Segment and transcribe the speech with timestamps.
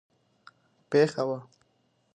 [0.89, 1.39] پېښه وه.